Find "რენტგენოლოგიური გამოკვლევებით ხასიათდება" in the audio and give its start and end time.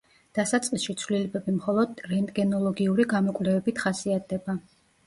2.15-4.63